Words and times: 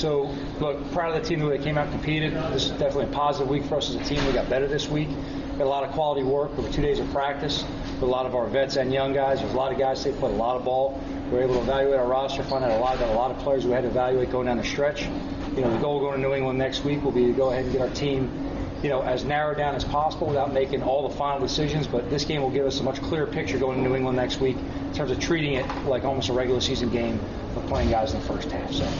So, 0.00 0.34
look, 0.60 0.92
proud 0.92 1.14
of 1.14 1.22
the 1.22 1.28
team 1.28 1.40
the 1.40 1.46
way 1.46 1.58
they 1.58 1.62
came 1.62 1.76
out 1.76 1.88
and 1.88 1.92
competed. 1.92 2.32
This 2.54 2.64
is 2.64 2.70
definitely 2.70 3.04
a 3.04 3.08
positive 3.08 3.50
week 3.50 3.64
for 3.64 3.76
us 3.76 3.90
as 3.90 3.96
a 3.96 4.04
team. 4.04 4.26
We 4.26 4.32
got 4.32 4.48
better 4.48 4.66
this 4.66 4.88
week. 4.88 5.10
Got 5.58 5.66
a 5.66 5.68
lot 5.68 5.84
of 5.84 5.90
quality 5.90 6.22
work 6.22 6.58
over 6.58 6.72
two 6.72 6.80
days 6.80 7.00
of 7.00 7.10
practice 7.10 7.62
with 7.92 8.04
a 8.04 8.06
lot 8.06 8.24
of 8.24 8.34
our 8.34 8.46
vets 8.46 8.76
and 8.76 8.94
young 8.94 9.12
guys. 9.12 9.40
There's 9.40 9.52
a 9.52 9.56
lot 9.58 9.72
of 9.72 9.78
guys 9.78 10.02
they 10.02 10.12
played 10.12 10.32
a 10.32 10.38
lot 10.38 10.56
of 10.56 10.64
ball. 10.64 10.98
We 11.26 11.32
were 11.32 11.42
able 11.42 11.56
to 11.56 11.60
evaluate 11.60 12.00
our 12.00 12.06
roster, 12.06 12.42
find 12.44 12.64
out 12.64 12.70
a 12.70 12.78
lot 12.78 12.98
a 12.98 13.06
lot 13.12 13.30
of 13.30 13.36
players 13.40 13.66
we 13.66 13.72
had 13.72 13.82
to 13.82 13.88
evaluate 13.88 14.30
going 14.30 14.46
down 14.46 14.56
the 14.56 14.64
stretch. 14.64 15.02
You 15.02 15.60
know, 15.60 15.70
the 15.70 15.78
goal 15.80 16.00
going 16.00 16.14
to 16.14 16.26
New 16.26 16.34
England 16.34 16.58
next 16.58 16.82
week 16.82 17.04
will 17.04 17.12
be 17.12 17.26
to 17.26 17.32
go 17.34 17.50
ahead 17.50 17.64
and 17.64 17.72
get 17.72 17.82
our 17.82 17.90
team 17.90 18.50
you 18.82 18.88
know, 18.88 19.02
as 19.02 19.24
narrowed 19.24 19.58
down 19.58 19.74
as 19.74 19.84
possible 19.84 20.26
without 20.26 20.54
making 20.54 20.82
all 20.82 21.06
the 21.06 21.14
final 21.14 21.40
decisions. 21.40 21.86
But 21.86 22.08
this 22.08 22.24
game 22.24 22.40
will 22.40 22.50
give 22.50 22.64
us 22.64 22.80
a 22.80 22.82
much 22.82 23.02
clearer 23.02 23.26
picture 23.26 23.58
going 23.58 23.82
to 23.82 23.86
New 23.86 23.94
England 23.94 24.16
next 24.16 24.40
week 24.40 24.56
in 24.56 24.94
terms 24.94 25.10
of 25.10 25.20
treating 25.20 25.52
it 25.54 25.66
like 25.84 26.04
almost 26.04 26.30
a 26.30 26.32
regular 26.32 26.62
season 26.62 26.88
game 26.88 27.20
of 27.54 27.66
playing 27.66 27.90
guys 27.90 28.14
in 28.14 28.20
the 28.20 28.26
first 28.26 28.50
half. 28.50 28.72
So, 28.72 28.90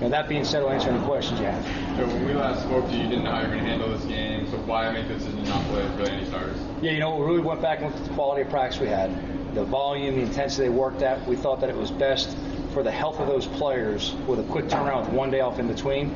know, 0.00 0.08
that 0.10 0.28
being 0.28 0.44
said, 0.44 0.62
I'll 0.62 0.70
answer 0.70 0.90
any 0.90 1.04
questions 1.04 1.40
you 1.40 1.46
have. 1.46 1.64
So 1.96 2.06
when 2.06 2.26
we 2.26 2.34
last 2.34 2.62
spoke 2.62 2.86
to 2.86 2.92
you, 2.92 3.02
you 3.02 3.08
didn't 3.08 3.24
know 3.24 3.32
how 3.32 3.40
you 3.40 3.48
were 3.48 3.54
going 3.54 3.64
to 3.64 3.70
handle 3.70 3.88
this 3.90 4.04
game. 4.04 4.46
So 4.50 4.58
why 4.58 4.90
make 4.92 5.08
the 5.08 5.14
decision 5.14 5.42
to 5.42 5.48
not 5.48 5.64
play 5.66 5.86
really 5.96 6.10
any 6.10 6.26
starters? 6.26 6.58
Yeah, 6.82 6.92
you 6.92 7.00
know, 7.00 7.16
we 7.16 7.24
really 7.24 7.40
went 7.40 7.62
back 7.62 7.80
and 7.80 7.86
looked 7.86 8.00
at 8.00 8.04
the 8.06 8.14
quality 8.14 8.42
of 8.42 8.50
practice 8.50 8.80
we 8.80 8.88
had, 8.88 9.10
the 9.54 9.64
volume, 9.64 10.16
the 10.16 10.22
intensity 10.22 10.64
they 10.64 10.68
worked 10.68 11.02
at. 11.02 11.26
We 11.26 11.36
thought 11.36 11.60
that 11.60 11.70
it 11.70 11.76
was 11.76 11.90
best 11.90 12.36
for 12.72 12.82
the 12.82 12.92
health 12.92 13.20
of 13.20 13.26
those 13.26 13.46
players 13.46 14.14
with 14.26 14.38
a 14.38 14.44
quick 14.44 14.66
turnaround 14.66 15.06
with 15.06 15.14
one 15.14 15.30
day 15.30 15.40
off 15.40 15.58
in 15.58 15.66
between 15.66 16.14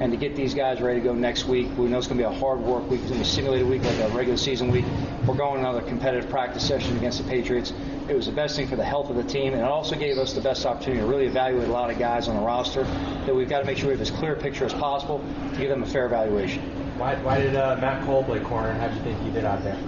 and 0.00 0.10
to 0.12 0.18
get 0.18 0.34
these 0.34 0.54
guys 0.54 0.80
ready 0.80 1.00
to 1.00 1.04
go 1.04 1.14
next 1.14 1.46
week. 1.46 1.68
We 1.76 1.88
know 1.88 1.98
it's 1.98 2.06
going 2.06 2.18
to 2.18 2.28
be 2.28 2.34
a 2.34 2.38
hard 2.38 2.60
work 2.60 2.88
week. 2.90 3.00
It's 3.00 3.10
going 3.10 3.22
to 3.22 3.24
be 3.24 3.30
a 3.30 3.32
simulated 3.32 3.68
week 3.68 3.82
like 3.82 3.98
a 3.98 4.08
regular 4.08 4.36
season 4.36 4.70
week. 4.70 4.84
We're 5.26 5.36
going 5.36 5.60
another 5.60 5.82
competitive 5.82 6.30
practice 6.30 6.66
session 6.66 6.96
against 6.96 7.22
the 7.22 7.28
Patriots. 7.28 7.72
It 8.08 8.14
was 8.14 8.26
the 8.26 8.32
best 8.32 8.56
thing 8.56 8.66
for 8.66 8.76
the 8.76 8.84
health 8.84 9.10
of 9.10 9.16
the 9.16 9.24
team, 9.24 9.52
and 9.52 9.62
it 9.62 9.68
also 9.68 9.96
gave 9.96 10.18
us 10.18 10.32
the 10.32 10.40
best 10.40 10.66
opportunity 10.66 11.00
to 11.00 11.06
really 11.06 11.26
evaluate 11.26 11.68
a 11.68 11.72
lot 11.72 11.90
of 11.90 11.98
guys 11.98 12.28
on 12.28 12.36
the 12.36 12.42
roster 12.42 12.84
that 12.84 13.34
we've 13.34 13.48
got 13.48 13.60
to 13.60 13.64
make 13.64 13.78
sure 13.78 13.88
we 13.88 13.92
have 13.92 14.00
as 14.00 14.10
clear 14.10 14.34
a 14.34 14.40
picture 14.40 14.64
as 14.64 14.74
possible 14.74 15.24
to 15.52 15.58
give 15.58 15.68
them 15.68 15.82
a 15.82 15.86
fair 15.86 16.06
evaluation. 16.06 16.62
Why, 16.98 17.14
why 17.16 17.38
did 17.38 17.56
uh, 17.56 17.78
Matt 17.80 18.04
Cole 18.04 18.24
play 18.24 18.40
corner, 18.40 18.68
and 18.68 18.80
how 18.80 18.88
do 18.88 18.96
you 18.96 19.02
think 19.02 19.20
he 19.22 19.30
did 19.30 19.44
out 19.44 19.62
there? 19.62 19.78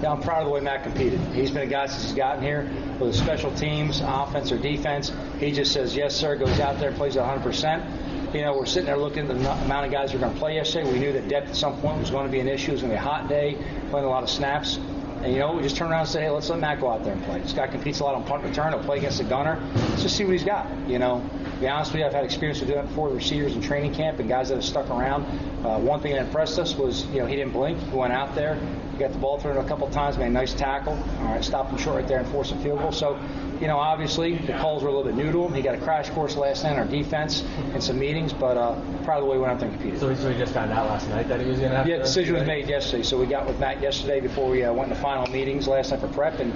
Yeah, 0.00 0.12
I'm 0.12 0.22
proud 0.22 0.42
of 0.42 0.44
the 0.46 0.50
way 0.52 0.60
Matt 0.60 0.84
competed. 0.84 1.18
He's 1.34 1.50
been 1.50 1.62
a 1.62 1.70
guy 1.70 1.86
since 1.86 2.04
he's 2.04 2.12
gotten 2.12 2.40
here, 2.40 2.66
whether 2.98 3.12
special 3.12 3.52
teams, 3.52 4.00
offense, 4.00 4.52
or 4.52 4.58
defense. 4.58 5.12
He 5.40 5.50
just 5.50 5.72
says, 5.72 5.96
yes, 5.96 6.14
sir, 6.14 6.36
goes 6.36 6.60
out 6.60 6.78
there, 6.78 6.92
plays 6.92 7.16
100%. 7.16 8.07
You 8.34 8.42
know, 8.42 8.54
we're 8.54 8.66
sitting 8.66 8.84
there 8.84 8.98
looking 8.98 9.20
at 9.20 9.28
the 9.28 9.52
amount 9.64 9.86
of 9.86 9.92
guys 9.92 10.12
who 10.12 10.18
are 10.18 10.20
going 10.20 10.34
to 10.34 10.38
play 10.38 10.56
yesterday. 10.56 10.92
We 10.92 10.98
knew 10.98 11.12
that 11.12 11.28
depth 11.28 11.48
at 11.48 11.56
some 11.56 11.80
point 11.80 12.00
was 12.00 12.10
going 12.10 12.26
to 12.26 12.32
be 12.32 12.40
an 12.40 12.48
issue. 12.48 12.72
It 12.72 12.74
was 12.74 12.82
going 12.82 12.92
to 12.92 12.98
be 12.98 13.02
a 13.02 13.08
hot 13.08 13.26
day, 13.26 13.56
playing 13.88 14.04
a 14.04 14.10
lot 14.10 14.22
of 14.22 14.28
snaps. 14.28 14.76
And, 15.22 15.32
you 15.32 15.38
know, 15.38 15.54
we 15.54 15.62
just 15.62 15.76
turn 15.76 15.90
around 15.90 16.00
and 16.00 16.08
say, 16.10 16.22
hey, 16.22 16.30
let's 16.30 16.50
let 16.50 16.60
Matt 16.60 16.78
go 16.78 16.90
out 16.90 17.04
there 17.04 17.14
and 17.14 17.24
play. 17.24 17.40
This 17.40 17.54
guy 17.54 17.66
competes 17.68 18.00
a 18.00 18.04
lot 18.04 18.14
on 18.14 18.24
punt 18.24 18.44
return. 18.44 18.72
He'll 18.72 18.84
play 18.84 18.98
against 18.98 19.16
the 19.18 19.24
gunner. 19.24 19.58
Let's 19.74 20.02
just 20.02 20.16
see 20.16 20.24
what 20.24 20.34
he's 20.34 20.44
got. 20.44 20.68
You 20.86 20.98
know, 20.98 21.28
to 21.58 21.62
be 21.62 21.68
honest 21.68 21.90
with 21.92 22.00
you, 22.00 22.06
I've 22.06 22.12
had 22.12 22.24
experience 22.24 22.60
with 22.60 22.68
doing 22.68 22.80
that 22.80 22.88
before 22.88 23.08
receivers 23.08 23.56
in 23.56 23.60
training 23.60 23.92
camp 23.92 24.20
and 24.20 24.28
guys 24.28 24.48
that 24.50 24.54
have 24.54 24.64
stuck 24.64 24.88
around. 24.90 25.24
Uh, 25.66 25.76
one 25.80 26.00
thing 26.00 26.12
that 26.12 26.24
impressed 26.26 26.56
us 26.56 26.76
was, 26.76 27.04
you 27.06 27.18
know, 27.18 27.26
he 27.26 27.34
didn't 27.34 27.52
blink. 27.52 27.80
He 27.80 27.96
went 27.96 28.12
out 28.12 28.36
there, 28.36 28.56
got 28.96 29.12
the 29.12 29.18
ball 29.18 29.40
thrown 29.40 29.56
a 29.56 29.64
couple 29.66 29.90
times, 29.90 30.16
made 30.18 30.26
a 30.26 30.30
nice 30.30 30.54
tackle. 30.54 30.92
All 30.92 31.24
right, 31.24 31.44
stopped 31.44 31.72
him 31.72 31.78
short 31.78 31.96
right 31.96 32.06
there 32.06 32.20
and 32.20 32.28
forced 32.28 32.52
a 32.52 32.56
field 32.58 32.78
goal. 32.78 32.92
So, 32.92 33.18
you 33.60 33.66
know, 33.66 33.76
obviously 33.76 34.36
the 34.36 34.52
calls 34.52 34.84
were 34.84 34.88
a 34.88 34.92
little 34.92 35.10
bit 35.10 35.16
new 35.16 35.32
to 35.32 35.46
him. 35.46 35.52
He 35.52 35.62
got 35.62 35.74
a 35.74 35.78
crash 35.78 36.08
course 36.10 36.36
last 36.36 36.62
night 36.62 36.74
on 36.74 36.78
our 36.78 36.84
defense 36.86 37.42
and 37.72 37.82
some 37.82 37.98
meetings, 37.98 38.32
but 38.32 38.56
uh, 38.56 38.80
proud 39.02 39.18
of 39.18 39.24
the 39.24 39.30
way 39.30 39.36
we 39.36 39.42
went 39.42 39.54
out 39.54 39.58
there 39.58 39.68
and 39.68 39.80
competed. 39.80 39.98
So, 39.98 40.14
so 40.14 40.30
he 40.30 40.38
just 40.38 40.54
found 40.54 40.70
out 40.70 40.86
last 40.86 41.08
night 41.08 41.26
that 41.26 41.40
he 41.40 41.48
was 41.48 41.58
going 41.58 41.72
to 41.72 41.78
have 41.78 41.88
Yeah, 41.88 41.96
to 41.96 42.02
decision 42.04 42.36
was 42.36 42.46
made 42.46 42.68
yesterday. 42.68 43.02
So 43.02 43.18
we 43.18 43.26
got 43.26 43.48
with 43.48 43.58
Matt 43.58 43.82
yesterday 43.82 44.20
before 44.20 44.48
we 44.48 44.62
uh, 44.62 44.72
went 44.72 44.90
to 44.90 44.94
final 44.94 45.26
meetings 45.26 45.66
last 45.66 45.90
night 45.90 45.98
for 45.98 46.08
prep 46.08 46.38
and 46.38 46.52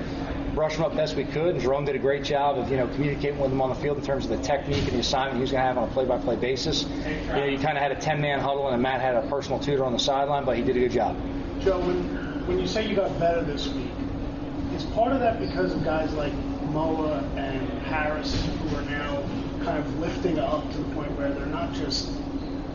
brushed 0.54 0.76
him 0.76 0.84
up 0.84 0.94
best 0.94 1.16
we 1.16 1.24
could. 1.24 1.54
And 1.54 1.60
Jerome 1.60 1.84
did 1.84 1.96
a 1.96 1.98
great 1.98 2.24
job 2.24 2.58
of 2.58 2.70
you 2.70 2.76
know 2.76 2.86
communicating 2.88 3.38
with 3.38 3.52
him 3.52 3.60
on 3.60 3.68
the 3.68 3.74
field 3.76 3.98
in 3.98 4.04
terms 4.04 4.24
of 4.24 4.30
the 4.30 4.42
technique 4.42 4.84
and 4.84 4.92
the 4.92 5.00
assignment 5.00 5.36
he 5.36 5.40
was 5.40 5.50
going 5.50 5.62
to 5.62 5.66
have 5.66 5.78
on 5.78 5.88
a 5.88 5.92
play-by-play 5.92 6.36
basis. 6.36 6.82
You 6.84 7.32
know, 7.32 7.44
you 7.44 7.58
kind 7.58 7.76
of 7.76 7.82
had 7.82 7.92
a 7.92 7.96
10-man 7.96 8.40
huddle 8.40 8.68
and 8.68 8.82
Matt 8.82 9.00
had 9.00 9.14
a 9.14 9.22
personal 9.28 9.58
tutor 9.58 9.84
on 9.84 9.92
the 9.92 9.98
sideline, 9.98 10.44
but 10.44 10.56
he 10.56 10.62
did 10.62 10.76
a 10.76 10.80
good 10.80 10.92
job. 10.92 11.16
Joe, 11.60 11.78
when, 11.80 12.46
when 12.46 12.58
you 12.58 12.66
say 12.66 12.86
you 12.88 12.96
got 12.96 13.18
better 13.18 13.42
this 13.42 13.68
week, 13.68 13.90
is 14.74 14.84
part 14.86 15.12
of 15.12 15.20
that 15.20 15.38
because 15.38 15.72
of 15.72 15.84
guys 15.84 16.12
like 16.14 16.32
Moa 16.72 17.18
and 17.36 17.68
Harris 17.82 18.34
who 18.44 18.76
are 18.76 18.82
now 18.82 19.22
kind 19.64 19.78
of 19.78 19.98
lifting 20.00 20.38
up 20.38 20.68
to 20.72 20.78
the 20.78 20.94
point 20.94 21.12
where 21.12 21.30
they're 21.30 21.46
not 21.46 21.72
just 21.74 22.10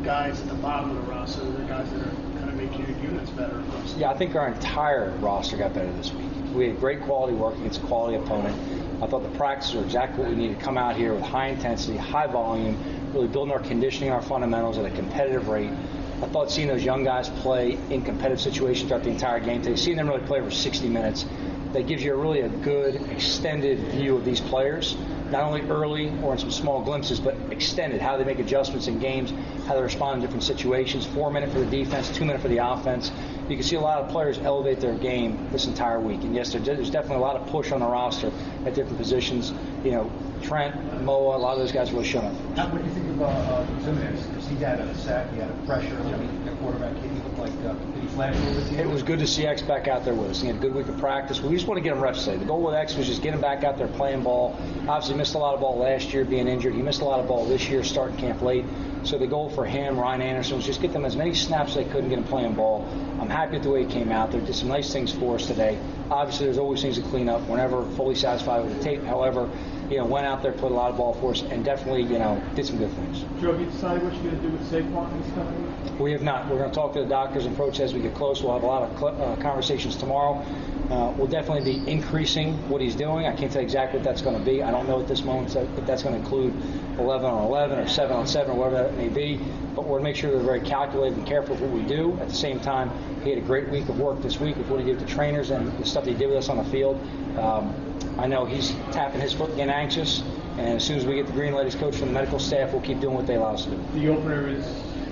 guys 0.04 0.40
at 0.40 0.48
the 0.48 0.56
bottom 0.56 0.96
of 0.96 1.06
the 1.06 1.12
roster, 1.12 1.44
they're 1.44 1.68
guys 1.68 1.90
that 1.92 2.02
are 2.02 2.12
kind 2.40 2.50
of 2.50 2.56
making 2.56 2.88
your 2.88 2.98
units 3.00 3.30
better 3.32 3.62
Yeah, 3.98 4.12
I 4.12 4.18
think 4.18 4.36
our 4.36 4.48
entire 4.48 5.10
roster 5.18 5.58
got 5.58 5.74
better 5.74 5.92
this 5.94 6.14
week. 6.14 6.32
We 6.58 6.70
had 6.70 6.80
great 6.80 7.02
quality 7.02 7.36
work 7.36 7.56
against 7.58 7.84
a 7.84 7.86
quality 7.86 8.18
opponent. 8.18 8.56
I 9.00 9.06
thought 9.06 9.22
the 9.22 9.38
practices 9.38 9.76
were 9.76 9.84
exactly 9.84 10.24
what 10.24 10.32
we 10.32 10.38
needed 10.38 10.58
to 10.58 10.66
come 10.66 10.76
out 10.76 10.96
here 10.96 11.14
with 11.14 11.22
high 11.22 11.50
intensity, 11.50 11.98
high 11.98 12.26
volume, 12.26 12.76
really 13.14 13.28
building 13.28 13.54
our 13.54 13.60
conditioning, 13.60 14.10
our 14.10 14.24
fundamentals 14.24 14.80
at 14.80 14.86
a 14.86 14.90
competitive 14.90 15.50
rate. 15.50 15.70
I 15.70 16.26
thought 16.26 16.50
seeing 16.50 16.68
those 16.68 16.84
young 16.84 17.04
guys 17.04 17.30
play 17.30 17.78
in 17.92 18.02
competitive 18.02 18.42
situations 18.42 18.88
throughout 18.90 19.04
the 19.04 19.12
entire 19.12 19.40
game 19.40 19.62
today, 19.62 19.76
seeing 19.76 19.98
them 19.98 20.08
really 20.10 20.26
play 20.26 20.42
for 20.42 20.50
60 20.50 20.90
minutes, 20.90 21.28
that 21.74 21.86
gives 21.86 22.04
you 22.04 22.14
a 22.14 22.18
really 22.18 22.42
a 22.42 22.50
good 22.50 22.96
extended 23.12 23.78
view 23.92 24.16
of 24.16 24.26
these 24.26 24.42
players, 24.42 24.98
not 25.30 25.44
only 25.44 25.62
early 25.70 26.12
or 26.24 26.34
in 26.34 26.40
some 26.40 26.52
small 26.52 26.82
glimpses, 26.82 27.20
but 27.20 27.36
extended, 27.52 28.02
how 28.02 28.18
they 28.18 28.24
make 28.24 28.40
adjustments 28.40 28.88
in 28.88 29.00
games, 29.00 29.32
how 29.68 29.76
they 29.76 29.82
respond 29.82 30.16
in 30.16 30.22
different 30.22 30.44
situations. 30.44 31.06
Four 31.06 31.30
minute 31.30 31.52
for 31.52 31.60
the 31.60 31.66
defense, 31.66 32.10
two 32.16 32.26
minute 32.26 32.42
for 32.42 32.48
the 32.48 32.58
offense. 32.58 33.12
You 33.50 33.56
can 33.56 33.64
see 33.64 33.78
a 33.78 33.82
lot 33.82 34.02
of 34.02 34.10
players 34.10 34.38
elevate 34.40 34.82
their 34.82 34.96
game 34.96 35.48
this 35.52 35.68
entire 35.68 36.00
week. 36.00 36.22
And 36.22 36.36
yes, 36.36 36.52
there's 36.52 36.90
definitely 36.90 37.18
a 37.18 37.20
lot 37.20 37.38
of 37.38 37.48
push 37.48 37.72
on 37.72 37.80
the 37.80 37.86
roster 37.86 38.32
at 38.68 38.76
different 38.76 38.98
positions. 38.98 39.54
You 39.84 39.92
know, 39.92 40.12
Trent, 40.42 41.02
Moa, 41.04 41.36
a 41.36 41.40
lot 41.40 41.54
of 41.54 41.60
those 41.60 41.72
guys 41.72 41.92
really 41.92 42.06
showed 42.06 42.24
up. 42.24 42.34
How, 42.56 42.68
what 42.70 42.82
do 42.82 42.88
you 42.88 42.94
think 42.94 43.10
about 43.10 43.32
uh, 43.32 43.66
Ximines? 43.82 44.28
Because 44.30 44.48
he 44.48 44.56
had 44.58 44.80
a 44.80 44.96
sack, 44.96 45.32
he 45.34 45.40
had 45.40 45.50
a 45.50 45.54
pressure. 45.66 45.98
I 45.98 46.18
mean, 46.18 46.46
the 46.46 46.52
quarterback, 46.52 46.96
he 47.02 47.10
looked 47.10 47.38
like 47.40 47.52
uh, 47.66 47.74
did 47.74 48.04
he 48.04 48.08
flash 48.10 48.36
over 48.36 48.62
the? 48.62 48.80
It 48.80 48.88
was 48.88 49.04
good 49.04 49.20
to 49.20 49.28
see 49.28 49.46
X 49.46 49.62
back 49.62 49.88
out 49.88 50.06
there 50.06 50.14
with 50.14 50.32
us. 50.32 50.42
He 50.42 50.48
had 50.48 50.58
a 50.58 50.60
good 50.60 50.76
week 50.76 50.88
of 50.88 50.98
practice. 51.00 51.42
We 51.42 51.56
just 51.56 51.68
want 51.68 51.78
to 51.78 51.84
get 51.84 51.94
him 51.94 52.02
reps 52.02 52.26
today. 52.26 52.38
The 52.38 52.46
goal 52.46 52.62
with 52.62 52.76
X 52.76 52.96
was 52.96 53.08
just 53.08 53.24
get 53.24 53.34
him 53.34 53.42
back 53.42 53.64
out 53.64 53.78
there 53.78 53.88
playing 53.88 54.24
ball. 54.24 54.56
Obviously, 54.88 55.16
missed 55.16 55.36
a 55.36 55.40
lot 55.40 55.56
of 55.56 55.62
ball 55.62 55.78
last 55.78 56.14
year 56.14 56.26
being 56.26 56.48
injured. 56.48 56.76
He 56.76 56.82
missed 56.82 57.02
a 57.02 57.06
lot 57.06 57.20
of 57.20 57.28
ball 57.28 57.46
this 57.46 57.68
year 57.70 57.84
starting 57.84 58.18
camp 58.18 58.42
late. 58.42 58.66
So 59.04 59.18
the 59.18 59.28
goal 59.28 59.50
for 59.50 59.64
him, 59.66 59.98
Ryan 59.98 60.22
Anderson, 60.22 60.58
was 60.58 60.66
just 60.66 60.82
get 60.82 60.92
them 60.92 61.06
as 61.06 61.16
many 61.16 61.34
snaps 61.34 61.70
as 61.70 61.76
they 61.76 61.86
could 61.86 62.02
and 62.02 62.10
get 62.10 62.18
them 62.18 62.26
playing 62.26 62.54
ball. 62.56 62.86
I'm 63.22 63.30
happy 63.30 63.54
with 63.54 63.64
the 63.64 63.70
way 63.70 63.86
he 63.86 63.92
came 63.92 64.12
out 64.12 64.32
there. 64.32 64.42
Did 64.42 64.56
some 64.56 64.68
nice 64.68 64.92
things 64.92 65.14
for 65.14 65.36
us 65.36 65.46
today. 65.46 65.80
Obviously, 66.12 66.46
there's 66.46 66.58
always 66.58 66.82
things 66.82 66.98
to 66.98 67.04
clean 67.04 67.30
up. 67.30 67.42
We're 67.48 67.58
never 67.58 67.86
fully 67.92 68.16
satisfied 68.16 68.57
tape. 68.82 69.04
However, 69.04 69.50
you 69.90 69.98
know, 69.98 70.06
went 70.06 70.26
out 70.26 70.42
there, 70.44 70.52
put 70.52 70.72
a 70.72 70.76
lot 70.76 70.92
of 70.92 70.98
ball 70.98 71.14
for 71.14 71.32
us, 71.32 71.42
and 71.44 71.64
definitely, 71.64 72.04
you 72.04 72.20
know, 72.20 72.42
did 72.56 72.66
some 72.66 72.78
good 72.78 72.92
things. 72.92 73.22
Joe, 73.42 73.52
have 73.52 73.60
you 73.60 73.68
decided 73.68 74.04
what 74.04 74.14
you're 74.14 74.24
going 74.24 74.36
to 74.36 74.42
do 74.42 74.50
with 74.50 74.72
Saquon 74.72 75.24
this 75.24 75.34
coming? 75.34 76.00
We 76.00 76.12
have 76.12 76.22
not. 76.22 76.50
We're 76.50 76.58
going 76.58 76.70
to 76.70 76.76
talk 76.76 76.94
to 76.94 77.00
the 77.00 77.08
doctors 77.08 77.46
and 77.46 77.54
approach 77.54 77.80
as 77.80 77.94
we 77.94 78.02
get 78.02 78.14
close. 78.14 78.44
We'll 78.44 78.54
have 78.54 78.64
a 78.64 78.68
lot 78.68 78.84
of 78.84 79.00
cl- 79.00 79.22
uh, 79.22 79.36
conversations 79.38 79.96
tomorrow. 79.96 80.44
Uh, 80.90 81.14
we'll 81.18 81.28
definitely 81.28 81.80
be 81.80 81.90
increasing 81.90 82.70
what 82.70 82.82
he's 82.82 82.96
doing. 82.96 83.26
I 83.26 83.36
can't 83.36 83.52
tell 83.52 83.62
you 83.62 83.66
exactly 83.66 84.00
what 84.00 84.06
that's 84.06 84.22
going 84.22 84.38
to 84.38 84.44
be. 84.44 84.64
I 84.64 84.72
don't 84.72 84.88
know 84.88 85.02
at 85.02 85.08
this 85.08 85.24
moment 85.24 85.56
if 85.56 85.86
that's 85.86 86.04
going 86.04 86.16
to 86.16 86.22
include 86.22 86.54
11 86.98 87.26
on 87.26 87.44
11 87.46 87.80
or 87.80 87.88
7 87.88 88.16
on 88.16 88.28
7 88.28 88.52
or 88.52 88.58
whatever 88.58 88.84
that 88.84 88.98
may 88.98 89.10
be. 89.10 89.38
But 89.76 89.84
we're 89.84 90.00
going 90.00 90.04
to 90.04 90.04
make 90.04 90.16
sure 90.16 90.32
we're 90.32 90.44
very 90.44 90.62
calculated 90.62 91.18
and 91.18 91.28
careful 91.28 91.56
with 91.56 91.64
what 91.64 91.72
we 91.72 91.84
do. 91.84 92.14
At 92.22 92.30
the 92.30 92.36
same 92.36 92.60
time, 92.60 92.92
he 93.24 93.32
had 93.32 93.40
a 93.40 93.46
great 93.46 93.70
week 93.70 93.90
of 93.90 94.00
work 94.00 94.22
this 94.22 94.40
week 94.40 94.56
with 94.56 94.68
what 94.68 94.80
he 94.80 94.86
did 94.86 95.00
with 95.00 95.08
the 95.08 95.14
trainers 95.14 95.52
and 95.52 95.78
the 95.78 95.86
stuff 95.86 96.06
that 96.06 96.12
he 96.12 96.18
did 96.18 96.30
with 96.30 96.38
us 96.38 96.50
on 96.50 96.58
the 96.58 96.64
field. 96.66 97.00
Um, 97.38 97.74
I 98.18 98.26
know 98.26 98.46
he's 98.46 98.72
tapping 98.92 99.22
his 99.22 99.34
foot, 99.34 99.56
getting 99.56 99.70
anxious. 99.78 100.22
And 100.58 100.70
as 100.70 100.84
soon 100.84 100.98
as 100.98 101.06
we 101.06 101.16
get 101.16 101.28
the 101.28 101.34
green 101.34 101.54
light 101.54 101.68
as 101.68 101.76
coach 101.76 101.96
from 101.96 102.08
the 102.08 102.14
medical 102.14 102.40
staff, 102.40 102.72
we'll 102.74 102.82
keep 102.82 103.00
doing 103.00 103.16
what 103.16 103.28
they 103.28 103.36
allow 103.36 103.54
us 103.54 103.66
to 103.66 103.72
do. 103.72 103.78
The 103.94 104.08
opener 104.10 104.48
is 104.50 104.66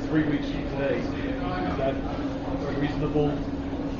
three 0.07 0.23
weeks 0.23 0.49
from 0.49 0.63
today. 0.71 0.97
Is 0.99 1.77
that 1.77 1.93
a 1.93 2.79
reasonable 2.79 3.37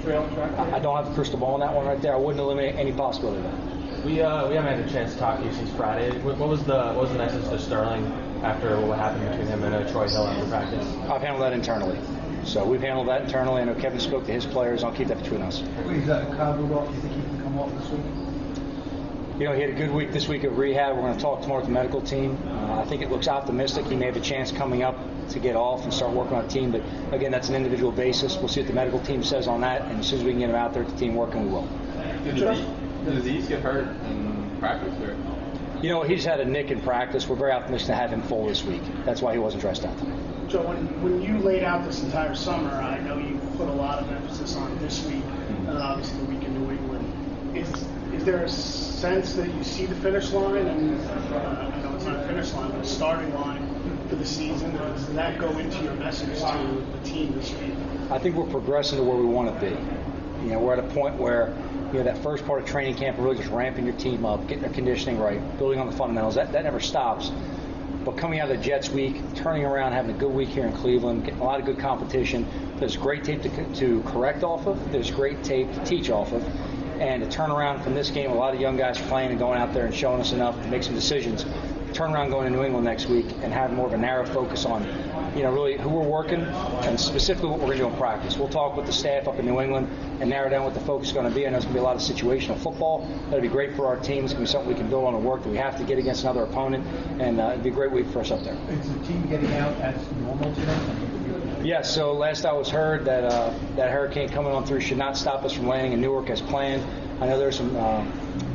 trail 0.04 0.28
track? 0.34 0.52
I 0.74 0.80
don't 0.80 0.96
have 0.96 1.12
a 1.12 1.14
crystal 1.14 1.40
ball 1.40 1.54
on 1.54 1.60
that 1.60 1.74
one 1.74 1.86
right 1.86 2.02
there. 2.02 2.14
I 2.14 2.18
wouldn't 2.18 2.40
eliminate 2.40 2.76
any 2.76 2.92
possibility 2.92 3.46
of 3.46 3.52
that. 3.52 4.06
We 4.06 4.22
uh, 4.22 4.48
we 4.48 4.56
haven't 4.56 4.78
had 4.78 4.88
a 4.88 4.92
chance 4.92 5.14
to 5.14 5.20
talk 5.20 5.40
to 5.40 5.46
you 5.46 5.54
since 5.54 5.70
Friday. 5.72 6.16
What, 6.20 6.38
what 6.38 6.50
was 6.50 6.64
the 6.64 6.94
what 6.94 7.02
was 7.02 7.12
the 7.12 7.18
message 7.18 7.44
to 7.46 7.58
Sterling 7.58 8.06
after 8.44 8.80
what 8.82 9.00
happened 9.00 9.28
between 9.30 9.48
him 9.48 9.64
and 9.64 9.74
uh, 9.74 9.92
Troy 9.92 10.08
Hill 10.08 10.28
after 10.28 10.46
practice? 10.48 10.86
I've 11.10 11.22
handled 11.22 11.42
that 11.42 11.54
internally. 11.54 11.98
So 12.44 12.64
we've 12.64 12.82
handled 12.82 13.08
that 13.08 13.24
internally. 13.24 13.62
I 13.64 13.66
know 13.66 13.74
Kevin 13.74 14.00
spoke 14.00 14.26
to 14.28 14.32
his 14.32 14.46
players. 14.46 14.84
I'll 14.84 14.92
keep 14.92 15.08
that 15.08 15.18
between 15.18 15.42
us. 15.42 15.64
He's 15.90 16.08
uh, 16.08 16.32
Kyle 16.38 16.54
Rudolph. 16.56 16.88
Do 16.90 16.96
you 16.96 17.02
think 17.02 17.14
he 17.16 17.22
can 17.22 17.42
come 17.42 17.58
off 17.58 17.72
this 17.74 17.90
week? 17.90 18.25
You 19.38 19.44
know, 19.44 19.52
he 19.52 19.60
had 19.60 19.70
a 19.70 19.74
good 19.74 19.92
week 19.92 20.14
this 20.14 20.30
week 20.30 20.46
of 20.46 20.58
rehab. 20.58 20.96
We're 20.96 21.02
going 21.02 21.18
to 21.18 21.22
talk 21.22 21.42
tomorrow 21.42 21.60
with 21.60 21.68
the 21.68 21.74
medical 21.74 22.00
team. 22.00 22.42
Uh, 22.48 22.80
I 22.80 22.86
think 22.86 23.02
it 23.02 23.12
looks 23.12 23.28
optimistic. 23.28 23.86
He 23.86 23.96
may 23.96 24.06
have 24.06 24.16
a 24.16 24.22
chance 24.22 24.50
coming 24.50 24.82
up 24.82 24.98
to 25.32 25.40
get 25.40 25.58
off 25.58 25.84
and 25.84 25.94
start 25.94 26.14
working 26.14 26.38
on 26.38 26.46
a 26.46 26.48
team. 26.48 26.72
But 26.72 26.84
again, 27.12 27.32
that's 27.32 27.50
an 27.50 27.56
individual 27.56 27.92
basis. 27.92 28.38
We'll 28.38 28.48
see 28.48 28.62
what 28.62 28.68
the 28.68 28.74
medical 28.74 29.02
team 29.02 29.24
says 29.24 29.50
on 29.50 29.60
that. 29.60 29.82
And 29.82 30.00
as 30.00 30.08
soon 30.08 30.20
as 30.20 30.24
we 30.24 30.32
can 30.32 30.40
get 30.40 30.52
him 30.52 30.56
out 30.56 30.74
there 30.74 30.84
at 30.84 30.90
the 30.90 30.96
team 30.96 31.16
working, 31.16 31.48
we 31.48 31.52
will. 31.52 31.68
Did 32.24 32.36
Azeez 32.38 33.50
get 33.50 33.62
hurt 33.62 33.90
in 34.06 34.56
practice? 34.62 34.98
Or? 35.02 35.18
You 35.82 35.90
know, 35.90 36.04
he's 36.04 36.24
had 36.24 36.40
a 36.40 36.46
nick 36.46 36.72
in 36.72 36.80
practice. 36.80 37.28
We're 37.28 37.36
very 37.36 37.52
optimistic 37.52 37.88
to 37.88 37.96
have 37.96 38.12
him 38.12 38.22
full 38.22 38.48
this 38.48 38.64
week. 38.64 38.84
That's 39.04 39.22
why 39.22 39.34
he 39.34 39.40
wasn't 39.40 39.62
dressed 39.62 39.84
out 39.84 39.98
today. 39.98 40.16
Joe, 40.48 40.66
when, 40.66 40.78
when 41.04 41.22
you 41.22 41.40
laid 41.40 41.64
out 41.64 41.84
this 41.84 42.02
entire 42.04 42.36
summer, 42.36 42.72
I 42.72 43.02
know 43.02 43.18
you 43.18 43.38
put 43.58 43.68
a 43.68 43.74
lot 43.74 44.00
of 44.00 44.10
emphasis 44.10 44.56
on 44.56 44.78
this 44.80 45.06
week 45.06 45.24
and 45.68 45.78
obviously 45.78 46.20
the 46.20 46.26
week 46.26 46.44
in 46.44 46.54
New 46.54 46.72
England. 46.72 47.58
Is 47.58 47.70
is 47.70 47.95
there 48.26 48.44
a 48.44 48.50
sense 48.50 49.34
that 49.34 49.54
you 49.54 49.64
see 49.64 49.86
the 49.86 49.96
finish 49.96 50.32
line? 50.32 50.66
And 50.66 51.00
uh, 51.00 51.72
I 51.74 51.82
know 51.82 51.96
it's 51.96 52.06
not 52.06 52.24
a 52.24 52.28
finish 52.28 52.52
line, 52.54 52.72
but 52.72 52.82
a 52.82 52.88
starting 52.88 53.34
line 53.36 53.76
for 54.10 54.16
the 54.16 54.26
season? 54.26 54.76
Does 54.76 55.08
that 55.14 55.40
go 55.40 55.50
into 55.58 55.84
your 55.84 55.94
message 55.94 56.40
to 56.40 56.86
the 56.92 57.10
team 57.10 57.34
this 57.34 57.52
week? 57.54 57.74
I 58.10 58.20
think 58.20 58.36
we're 58.36 58.46
progressing 58.46 58.98
to 58.98 59.04
where 59.04 59.18
we 59.18 59.26
want 59.26 59.54
to 59.54 59.66
be. 59.66 59.72
You 60.44 60.52
know, 60.52 60.60
we're 60.60 60.74
at 60.74 60.80
a 60.80 60.88
point 60.94 61.16
where, 61.16 61.56
you 61.92 62.00
know, 62.00 62.04
that 62.04 62.18
first 62.20 62.46
part 62.46 62.62
of 62.62 62.68
training 62.68 62.96
camp, 62.96 63.18
really 63.20 63.38
just 63.38 63.50
ramping 63.50 63.86
your 63.86 63.96
team 63.96 64.26
up, 64.26 64.48
getting 64.48 64.62
their 64.62 64.74
conditioning 64.74 65.20
right, 65.20 65.58
building 65.58 65.80
on 65.80 65.88
the 65.88 65.96
fundamentals. 65.96 66.36
That, 66.36 66.52
that 66.52 66.64
never 66.64 66.80
stops. 66.80 67.32
But 68.04 68.18
coming 68.18 68.40
out 68.40 68.52
of 68.52 68.58
the 68.58 68.64
Jets 68.64 68.90
week, 68.90 69.16
turning 69.36 69.66
around, 69.66 69.94
having 69.94 70.16
a 70.16 70.18
good 70.18 70.32
week 70.32 70.50
here 70.50 70.66
in 70.66 70.74
Cleveland, 70.74 71.26
getting 71.26 71.40
a 71.40 71.44
lot 71.44 71.60
of 71.60 71.66
good 71.66 71.80
competition. 71.80 72.48
There's 72.78 72.96
great 72.96 73.24
tape 73.24 73.42
to, 73.42 73.76
to 73.76 74.02
correct 74.04 74.44
off 74.44 74.68
of. 74.68 74.92
There's 74.92 75.10
great 75.10 75.44
tape 75.44 75.74
to 75.74 75.84
teach 75.84 76.12
off 76.12 76.32
of. 76.32 76.44
And 77.00 77.24
to 77.24 77.30
turn 77.30 77.52
around 77.52 77.84
from 77.84 77.94
this 77.94 78.10
game, 78.10 78.32
a 78.32 78.36
lot 78.36 78.54
of 78.54 78.62
young 78.62 78.78
guys 78.78 79.00
playing 79.00 79.32
and 79.32 79.40
going 79.40 79.60
out 79.60 79.74
there 79.74 79.86
and 79.86 79.94
showing 79.94 80.22
us 80.22 80.32
enough 80.32 80.62
to 80.62 80.68
make 80.70 80.84
some 80.84 80.96
decisions. 80.96 81.46
Turn 81.94 82.14
around 82.14 82.30
going 82.30 82.46
to 82.46 82.50
New 82.50 82.64
England 82.64 82.84
next 82.84 83.06
week 83.08 83.26
and 83.42 83.54
have 83.54 83.72
more 83.72 83.88
of 83.88 83.94
a 83.94 83.98
narrow 83.98 84.26
focus 84.26 84.66
on, 84.66 84.84
you 85.36 85.44
know, 85.44 85.52
really 85.52 85.78
who 85.78 85.88
we're 85.88 86.08
working 86.08 86.42
and 86.42 87.00
specifically 87.00 87.50
what 87.50 87.60
we're 87.60 87.68
going 87.68 87.78
to 87.78 87.84
do 87.86 87.90
in 87.90 87.96
practice. 87.98 88.38
We'll 88.38 88.50
talk 88.50 88.76
with 88.76 88.86
the 88.86 88.92
staff 88.92 89.30
up 89.30 89.40
in 89.40 89.46
New 89.46 89.62
England 89.62 89.88
and 90.20 90.30
narrow 90.30 90.50
down 90.50 90.66
what 90.66 90.74
the 90.74 90.82
focus 90.82 91.08
is 91.08 91.14
going 91.14 91.28
to 91.28 91.34
be. 91.34 91.48
I 91.48 91.52
know 91.52 91.58
it's 91.58 91.66
going 91.66 91.76
to 91.76 91.80
be 91.80 91.84
a 91.84 91.88
lot 91.88 91.96
of 91.96 92.02
situational 92.02 92.58
football. 92.58 93.08
That'll 93.26 93.40
be 93.40 93.48
great 93.48 93.76
for 93.76 93.88
our 93.88 93.98
team. 93.98 94.26
It's 94.26 94.34
going 94.34 94.46
to 94.46 94.50
be 94.50 94.52
something 94.52 94.70
we 94.70 94.76
can 94.76 94.90
build 94.90 95.06
on 95.06 95.16
and 95.16 95.24
work 95.24 95.44
that 95.44 95.50
we 95.50 95.58
have 95.58 95.78
to 95.78 95.86
get 95.86 95.98
against 95.98 96.24
another 96.24 96.44
opponent, 96.44 96.86
and 97.22 97.40
uh, 97.40 97.52
it'd 97.52 97.64
be 97.64 97.70
a 97.70 97.74
great 97.74 97.92
week 97.92 98.08
for 98.08 98.20
us 98.20 98.32
up 98.32 98.44
there. 98.44 98.58
Is 98.70 98.94
the 98.94 99.00
team 99.06 99.26
getting 99.28 99.54
out 99.54 99.74
as 99.80 100.12
normal 100.14 100.54
today? 100.54 101.15
Yeah, 101.66 101.82
so 101.82 102.14
last 102.14 102.46
I 102.46 102.54
was 102.54 102.70
heard 102.70 103.06
that 103.06 103.24
uh, 103.24 103.52
that 103.76 103.90
hurricane 103.90 104.30
coming 104.30 104.52
on 104.52 104.68
through 104.68 104.82
should 104.82 105.00
not 105.00 105.18
stop 105.18 105.44
us 105.44 105.52
from 105.52 105.66
landing 105.66 105.94
in 105.94 106.02
Newark 106.02 106.30
as 106.30 106.40
planned. 106.40 106.86
I 107.20 107.26
know 107.26 107.40
there's 107.40 107.58
some 107.58 107.76
uh, 107.76 108.06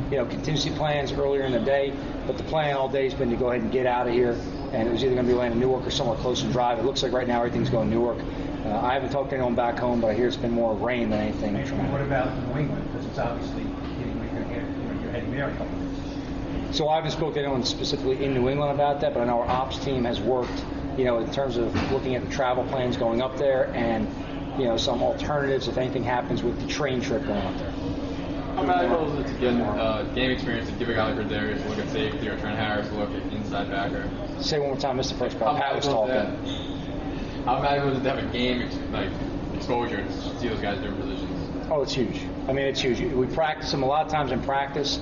you 0.09 0.15
know 0.15 0.25
contingency 0.25 0.69
plans 0.69 1.11
earlier 1.11 1.41
in 1.41 1.51
the 1.51 1.59
day, 1.59 1.91
but 2.25 2.37
the 2.37 2.43
plan 2.45 2.73
all 2.77 2.87
day 2.87 3.03
has 3.03 3.13
been 3.13 3.29
to 3.29 3.35
go 3.35 3.49
ahead 3.49 3.63
and 3.63 3.69
get 3.69 3.85
out 3.85 4.07
of 4.07 4.13
here, 4.13 4.37
and 4.71 4.87
it 4.87 4.91
was 4.93 5.03
either 5.03 5.13
going 5.13 5.25
to 5.25 5.31
be 5.33 5.37
landing 5.37 5.61
in 5.61 5.67
Newark 5.67 5.85
or 5.85 5.91
somewhere 5.91 6.15
close 6.19 6.41
and 6.41 6.53
drive. 6.53 6.79
It 6.79 6.85
looks 6.85 7.03
like 7.03 7.11
right 7.11 7.27
now 7.27 7.39
everything's 7.39 7.69
going 7.69 7.89
Newark. 7.89 8.17
Uh, 8.63 8.79
I 8.79 8.93
haven't 8.93 9.09
talked 9.09 9.31
to 9.31 9.35
anyone 9.35 9.55
back 9.55 9.77
home, 9.77 9.99
but 9.99 10.11
I 10.11 10.13
hear 10.13 10.27
it's 10.27 10.37
been 10.37 10.51
more 10.51 10.73
rain 10.73 11.09
than 11.09 11.19
anything. 11.19 11.55
What 11.91 11.99
about 11.99 12.33
New 12.47 12.61
England? 12.61 12.89
Because 12.93 13.07
it's 13.07 13.19
obviously 13.19 13.63
getting, 13.63 14.23
you're, 14.23 14.43
gonna 14.43 14.55
you 14.55 14.61
know, 14.61 15.01
you're 15.01 15.11
heading 15.11 15.31
there 15.31 15.49
a 15.49 15.51
couple 15.57 15.75
of 15.77 15.81
weeks. 15.81 16.77
So 16.77 16.87
I 16.87 16.95
haven't 16.95 17.11
spoken 17.11 17.33
to 17.33 17.39
anyone 17.41 17.65
specifically 17.65 18.23
in 18.23 18.33
New 18.33 18.47
England 18.47 18.71
about 18.71 19.01
that, 19.01 19.13
but 19.13 19.19
I 19.19 19.25
know 19.25 19.41
our 19.41 19.49
ops 19.49 19.77
team 19.79 20.05
has 20.05 20.21
worked, 20.21 20.63
you 20.97 21.05
know, 21.05 21.19
in 21.19 21.31
terms 21.31 21.57
of 21.57 21.73
looking 21.91 22.15
at 22.15 22.23
the 22.23 22.31
travel 22.31 22.63
plans 22.65 22.97
going 22.97 23.21
up 23.21 23.37
there 23.37 23.73
and, 23.73 24.07
you 24.59 24.65
know, 24.65 24.77
some 24.77 25.01
alternatives 25.01 25.67
if 25.67 25.77
anything 25.77 26.03
happens 26.03 26.43
with 26.43 26.59
the 26.59 26.67
train 26.67 27.01
trip 27.01 27.25
going 27.25 27.45
up 27.45 27.57
there. 27.57 27.71
How 28.55 28.65
valuable 28.65 29.19
is 29.19 29.25
it 29.25 29.33
to 29.33 29.39
get 29.39 29.53
uh, 29.61 30.03
game 30.13 30.29
experience 30.29 30.69
and 30.69 30.77
give 30.77 30.89
a 30.89 30.93
guy 30.93 31.11
like 31.13 31.25
Rodarius 31.25 31.65
a 31.65 31.69
look 31.69 31.79
at 31.79 31.89
safety 31.89 32.27
or 32.27 32.37
Trent 32.37 32.57
Harris 32.57 32.89
a 32.89 32.93
look 32.93 33.09
at 33.11 33.23
inside 33.33 33.69
backer? 33.69 34.09
Say 34.41 34.59
one 34.59 34.69
more 34.69 34.77
time, 34.77 34.97
Mr. 34.97 35.17
first 35.17 35.39
part. 35.39 35.57
Pat 35.57 35.75
was 35.75 35.85
talking. 35.85 36.13
that? 36.13 37.45
How 37.45 37.61
valuable 37.61 37.93
is 37.93 37.99
it 37.99 38.03
to 38.03 38.09
have 38.09 38.19
a 38.19 38.31
game 38.31 38.61
ex- 38.61 38.77
like 38.91 39.09
exposure 39.55 39.97
and 39.97 40.11
see 40.39 40.49
those 40.49 40.59
guys 40.59 40.77
in 40.77 40.83
different 40.83 41.01
positions? 41.01 41.67
Oh, 41.71 41.81
it's 41.81 41.93
huge. 41.93 42.21
I 42.49 42.53
mean, 42.53 42.65
it's 42.65 42.81
huge. 42.81 42.99
We 42.99 43.25
practice 43.27 43.71
them 43.71 43.83
a 43.83 43.85
lot 43.85 44.05
of 44.05 44.11
times 44.11 44.31
in 44.31 44.41
practice. 44.43 44.99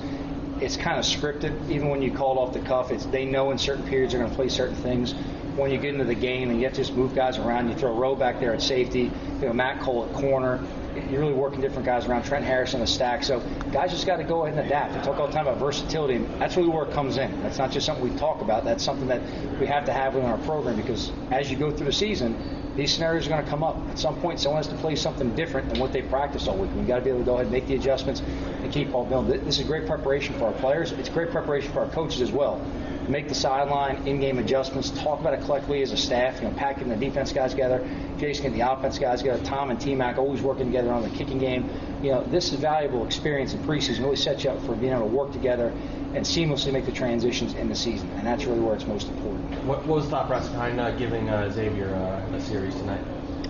It's 0.61 0.77
kind 0.77 0.99
of 0.99 1.05
scripted. 1.05 1.69
Even 1.69 1.89
when 1.89 2.01
you 2.01 2.11
call 2.11 2.35
it 2.35 2.39
off 2.39 2.53
the 2.53 2.59
cuff, 2.59 2.91
it's 2.91 3.05
they 3.07 3.25
know 3.25 3.49
in 3.51 3.57
certain 3.57 3.85
periods 3.87 4.13
they're 4.13 4.21
going 4.21 4.29
to 4.31 4.35
play 4.35 4.49
certain 4.49 4.75
things. 4.75 5.15
When 5.59 5.71
you 5.71 5.77
get 5.77 5.93
into 5.93 6.05
the 6.05 6.15
game 6.15 6.49
and 6.49 6.59
you 6.59 6.65
have 6.65 6.73
to 6.75 6.81
just 6.81 6.95
move 6.95 7.13
guys 7.13 7.37
around, 7.37 7.67
you 7.67 7.75
throw 7.75 7.93
Rowe 7.93 8.15
back 8.15 8.39
there 8.39 8.53
at 8.53 8.61
safety, 8.61 9.11
you 9.41 9.45
know 9.45 9.51
Matt 9.51 9.81
Cole 9.81 10.05
at 10.05 10.13
corner. 10.13 10.63
You're 11.09 11.19
really 11.19 11.33
working 11.33 11.59
different 11.59 11.85
guys 11.85 12.07
around. 12.07 12.23
Trent 12.23 12.45
Harris 12.45 12.73
on 12.73 12.79
the 12.79 12.87
stack. 12.87 13.23
So 13.23 13.41
guys 13.71 13.91
just 13.91 14.05
got 14.05 14.17
to 14.17 14.23
go 14.23 14.45
ahead 14.45 14.57
and 14.57 14.65
adapt. 14.65 14.95
We 14.95 15.01
talk 15.01 15.19
all 15.19 15.27
the 15.27 15.33
time 15.33 15.47
about 15.47 15.59
versatility, 15.59 16.15
and 16.15 16.41
that's 16.41 16.55
really 16.55 16.69
where 16.69 16.85
it 16.85 16.93
comes 16.93 17.17
in. 17.17 17.41
That's 17.41 17.57
not 17.57 17.71
just 17.71 17.85
something 17.85 18.09
we 18.09 18.17
talk 18.17 18.41
about. 18.41 18.63
That's 18.63 18.83
something 18.83 19.07
that 19.09 19.21
we 19.59 19.67
have 19.67 19.83
to 19.85 19.93
have 19.93 20.15
within 20.15 20.29
our 20.29 20.37
program 20.39 20.77
because 20.77 21.11
as 21.29 21.51
you 21.51 21.57
go 21.57 21.71
through 21.71 21.87
the 21.87 21.93
season, 21.93 22.58
these 22.79 22.93
scenarios 22.93 23.27
are 23.27 23.29
going 23.29 23.43
to 23.43 23.49
come 23.49 23.63
up. 23.63 23.77
At 23.89 23.99
some 23.99 24.19
point, 24.21 24.39
someone 24.39 24.63
has 24.63 24.71
to 24.71 24.77
play 24.77 24.95
something 24.95 25.35
different 25.35 25.69
than 25.69 25.79
what 25.79 25.91
they 25.91 26.01
practiced 26.01 26.47
all 26.47 26.57
week. 26.57 26.71
We've 26.75 26.87
got 26.87 26.97
to 26.97 27.01
be 27.01 27.09
able 27.09 27.19
to 27.19 27.25
go 27.25 27.33
ahead 27.33 27.47
and 27.47 27.51
make 27.51 27.67
the 27.67 27.75
adjustments 27.75 28.21
and 28.21 28.71
keep 28.71 28.93
all 28.93 29.05
building. 29.05 29.43
This 29.43 29.59
is 29.59 29.67
great 29.67 29.85
preparation 29.85 30.33
for 30.35 30.45
our 30.45 30.53
players. 30.53 30.93
It's 30.93 31.09
great 31.09 31.29
preparation 31.31 31.71
for 31.73 31.81
our 31.81 31.89
coaches 31.89 32.21
as 32.21 32.31
well. 32.31 32.61
Make 33.09 33.27
the 33.27 33.35
sideline, 33.35 34.07
in-game 34.07 34.37
adjustments, 34.37 34.91
talk 34.91 35.19
about 35.19 35.33
it 35.33 35.41
collectively 35.41 35.81
as 35.81 35.91
a 35.91 35.97
staff, 35.97 36.41
you 36.41 36.47
know, 36.47 36.53
packing 36.55 36.89
the 36.89 36.95
defense 36.95 37.33
guys 37.33 37.51
together, 37.51 37.85
Jason 38.19 38.43
getting 38.43 38.59
the 38.59 38.71
offense 38.71 38.99
guys 38.99 39.23
got 39.23 39.43
Tom 39.45 39.69
and 39.69 39.79
T-Mac 39.79 40.17
always 40.17 40.41
working 40.41 40.65
together 40.65 40.91
on 40.91 41.03
the 41.03 41.09
kicking 41.09 41.39
game. 41.39 41.69
You 42.03 42.11
know, 42.11 42.23
this 42.25 42.51
is 42.51 42.59
valuable 42.59 43.05
experience 43.05 43.53
in 43.53 43.59
preseason. 43.63 43.99
It 43.99 44.03
Really 44.03 44.15
sets 44.15 44.43
you 44.43 44.49
up 44.49 44.61
for 44.65 44.75
being 44.75 44.91
able 44.91 45.07
to 45.07 45.15
work 45.15 45.31
together 45.31 45.67
and 46.13 46.25
seamlessly 46.25 46.73
make 46.73 46.85
the 46.85 46.91
transitions 46.91 47.53
in 47.53 47.69
the 47.69 47.75
season. 47.75 48.09
And 48.11 48.27
that's 48.27 48.45
really 48.45 48.59
where 48.59 48.75
it's 48.75 48.85
most 48.85 49.07
important. 49.07 49.51
What, 49.65 49.85
what 49.85 49.95
was 49.95 50.05
the 50.05 50.11
thought 50.11 50.27
process 50.27 50.49
behind 50.49 50.79
uh, 50.79 50.91
giving 50.91 51.29
uh, 51.29 51.49
Xavier 51.49 51.93
uh, 51.93 52.35
a 52.35 52.41
series 52.41 52.75
tonight? 52.75 53.01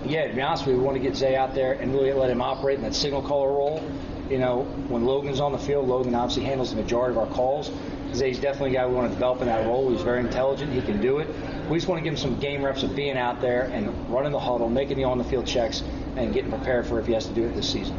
Yeah, 0.06 0.28
to 0.28 0.34
be 0.34 0.42
honest 0.42 0.66
with 0.66 0.76
you, 0.76 0.80
we 0.80 0.86
want 0.86 0.98
to 0.98 1.04
get 1.04 1.16
Zay 1.16 1.36
out 1.36 1.54
there 1.54 1.74
and 1.74 1.94
really 1.94 2.14
let 2.14 2.30
him 2.30 2.42
operate 2.42 2.78
in 2.78 2.84
that 2.84 2.96
signal 2.96 3.22
caller 3.22 3.50
role. 3.50 3.84
You 4.30 4.38
know, 4.38 4.64
when 4.88 5.06
Logan's 5.06 5.40
on 5.40 5.52
the 5.52 5.58
field, 5.58 5.88
Logan 5.88 6.14
obviously 6.16 6.44
handles 6.44 6.70
the 6.70 6.82
majority 6.82 7.18
of 7.18 7.18
our 7.18 7.34
calls. 7.36 7.72
Zay's 8.14 8.40
definitely 8.40 8.72
a 8.72 8.80
guy 8.80 8.88
we 8.88 8.96
want 8.96 9.08
to 9.08 9.14
develop 9.14 9.42
in 9.42 9.48
that 9.48 9.66
role. 9.66 9.90
He's 9.92 10.02
very 10.02 10.20
intelligent. 10.20 10.74
He 10.74 10.82
can 10.82 11.02
do 11.02 11.20
it. 11.20 11.28
We 11.70 11.78
just 11.78 11.88
want 11.88 12.00
to 12.00 12.04
give 12.04 12.14
him 12.14 12.18
some 12.18 12.40
game 12.40 12.64
reps 12.64 12.84
of 12.84 12.96
being 12.96 13.18
out 13.18 13.42
there 13.42 13.66
and 13.66 13.88
running 14.10 14.32
the 14.32 14.40
huddle, 14.40 14.70
making 14.70 14.98
the 14.98 15.04
on-the-field 15.04 15.46
checks, 15.46 15.84
and 16.16 16.34
getting 16.34 16.52
prepared 16.52 16.88
for 16.88 17.00
if 17.00 17.06
he 17.06 17.14
has 17.14 17.28
to 17.28 17.34
do 17.34 17.44
it 17.44 17.56
this 17.56 17.70
season. 17.70 17.96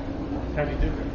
How 0.56 0.64
do 0.64 0.72
you 0.72 0.78
do 0.78 0.86
it? 0.88 1.10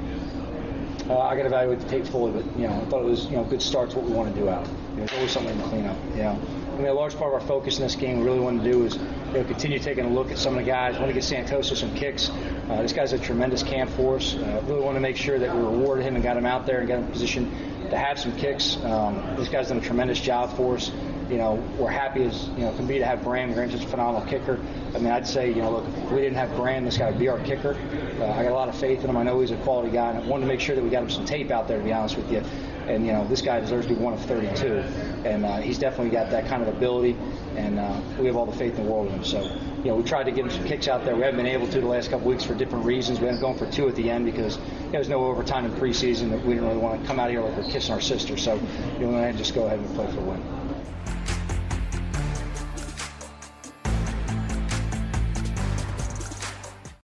Uh, 1.09 1.19
I 1.19 1.35
got 1.35 1.43
to 1.43 1.47
evaluate 1.47 1.79
the 1.81 1.87
tape 1.87 2.07
fully, 2.07 2.31
but 2.31 2.59
you 2.59 2.67
know, 2.67 2.81
I 2.81 2.85
thought 2.85 3.03
it 3.03 3.05
was 3.05 3.25
you 3.25 3.35
know 3.35 3.45
a 3.45 3.47
good 3.47 3.61
start 3.61 3.91
to 3.91 3.99
what 3.99 4.09
we 4.09 4.13
want 4.13 4.33
to 4.33 4.41
do 4.41 4.49
out. 4.49 4.65
You 4.65 4.71
know, 4.71 5.05
there's 5.05 5.13
always 5.13 5.31
something 5.31 5.55
to 5.55 5.63
clean 5.65 5.85
up. 5.85 5.97
You 6.15 6.23
know, 6.23 6.41
I 6.73 6.77
mean, 6.77 6.87
a 6.87 6.93
large 6.93 7.15
part 7.15 7.31
of 7.31 7.39
our 7.39 7.47
focus 7.47 7.77
in 7.77 7.83
this 7.83 7.93
game, 7.93 8.19
we 8.19 8.25
really 8.25 8.39
want 8.39 8.63
to 8.63 8.71
do 8.71 8.85
is 8.85 8.95
you 8.95 9.33
know 9.33 9.43
continue 9.43 9.77
taking 9.77 10.05
a 10.05 10.09
look 10.09 10.31
at 10.31 10.39
some 10.39 10.57
of 10.57 10.65
the 10.65 10.71
guys. 10.71 10.95
We 10.95 11.01
want 11.01 11.13
to 11.13 11.21
get 11.21 11.23
Santoso 11.23 11.75
some 11.75 11.93
kicks. 11.93 12.31
Uh, 12.31 12.81
this 12.81 12.91
guy's 12.91 13.13
a 13.13 13.19
tremendous 13.19 13.61
camp 13.61 13.91
for 13.91 14.15
us. 14.15 14.33
Uh, 14.33 14.63
really 14.65 14.81
want 14.81 14.95
to 14.95 14.99
make 14.99 15.15
sure 15.15 15.37
that 15.37 15.55
we 15.55 15.61
rewarded 15.61 16.03
him 16.03 16.15
and 16.15 16.23
got 16.23 16.37
him 16.37 16.45
out 16.47 16.65
there 16.65 16.79
and 16.79 16.87
got 16.87 16.97
him 16.97 17.05
in 17.05 17.11
position 17.11 17.74
to 17.89 17.97
have 17.97 18.19
some 18.19 18.35
kicks. 18.37 18.77
Um, 18.83 19.35
this 19.35 19.49
guy's 19.49 19.69
done 19.69 19.77
a 19.77 19.81
tremendous 19.81 20.19
job 20.19 20.55
for 20.55 20.75
us. 20.75 20.91
You 21.29 21.37
know, 21.37 21.55
we're 21.77 21.89
happy 21.89 22.23
as 22.23 22.47
you 22.49 22.59
know 22.65 22.73
can 22.73 22.85
be 22.85 22.99
to 22.99 23.05
have 23.05 23.23
Graham. 23.23 23.53
Graham's 23.53 23.73
just 23.73 23.85
a 23.85 23.87
phenomenal 23.87 24.27
kicker. 24.27 24.59
I 24.93 24.99
mean, 24.99 25.11
I'd 25.11 25.27
say 25.27 25.49
you 25.49 25.61
know, 25.61 25.71
look, 25.71 25.85
if 25.87 26.11
we 26.11 26.21
didn't 26.21 26.37
have 26.37 26.53
Graham, 26.55 26.85
this 26.85 26.97
guy 26.97 27.09
would 27.09 27.19
be 27.19 27.27
our 27.29 27.39
kicker. 27.39 27.75
Uh, 28.19 28.25
I 28.31 28.43
got 28.43 28.51
a 28.51 28.55
lot 28.55 28.69
of 28.69 28.75
faith 28.75 29.03
in 29.03 29.09
him. 29.09 29.17
I 29.17 29.23
know 29.23 29.39
he's 29.39 29.51
a 29.51 29.57
quality 29.57 29.91
guy, 29.91 30.11
and 30.11 30.23
I 30.23 30.27
wanted 30.27 30.41
to 30.41 30.47
make 30.47 30.59
sure 30.59 30.75
that 30.75 30.83
we 30.83 30.89
got 30.89 31.03
him 31.03 31.09
some 31.09 31.25
tape 31.25 31.49
out 31.49 31.67
there. 31.67 31.79
To 31.79 31.83
be 31.83 31.93
honest 31.93 32.15
with 32.15 32.31
you, 32.31 32.43
and 32.87 33.05
you 33.05 33.11
know, 33.11 33.27
this 33.27 33.41
guy 33.41 33.59
deserves 33.59 33.87
to 33.87 33.93
be 33.93 33.99
one 33.99 34.13
of 34.13 34.21
32, 34.21 34.77
and 35.25 35.45
uh, 35.45 35.57
he's 35.57 35.77
definitely 35.77 36.11
got 36.11 36.29
that 36.31 36.47
kind 36.47 36.61
of 36.61 36.67
ability, 36.67 37.15
and 37.55 37.79
uh, 37.79 37.99
we 38.19 38.27
have 38.27 38.35
all 38.35 38.45
the 38.45 38.57
faith 38.57 38.77
in 38.77 38.85
the 38.85 38.91
world 38.91 39.07
in 39.07 39.13
him. 39.13 39.23
So, 39.23 39.41
you 39.41 39.85
know, 39.85 39.95
we 39.95 40.03
tried 40.03 40.25
to 40.25 40.31
get 40.31 40.45
him 40.45 40.51
some 40.51 40.65
kicks 40.65 40.87
out 40.87 41.05
there. 41.05 41.15
We 41.15 41.23
haven't 41.23 41.37
been 41.37 41.47
able 41.47 41.67
to 41.67 41.81
the 41.81 41.87
last 41.87 42.09
couple 42.09 42.27
weeks 42.27 42.43
for 42.43 42.53
different 42.55 42.85
reasons. 42.85 43.19
We 43.19 43.29
up 43.29 43.39
going 43.39 43.57
for 43.57 43.69
two 43.71 43.87
at 43.87 43.95
the 43.95 44.09
end 44.09 44.25
because 44.25 44.57
there 44.91 44.99
was 44.99 45.09
no 45.09 45.25
overtime 45.25 45.65
in 45.65 45.71
preseason. 45.73 46.29
That 46.29 46.45
we 46.45 46.53
didn't 46.53 46.69
really 46.69 46.79
want 46.79 47.01
to 47.01 47.07
come 47.07 47.19
out 47.19 47.29
here 47.29 47.41
like 47.41 47.57
we're 47.57 47.71
kissing 47.71 47.93
our 47.93 48.01
sister. 48.01 48.37
So, 48.37 48.55
you 48.99 49.07
know, 49.07 49.31
we 49.31 49.37
just 49.37 49.55
go 49.55 49.65
ahead 49.65 49.79
and 49.79 49.95
play 49.95 50.11
for 50.11 50.19
a 50.19 50.23
win. 50.23 50.64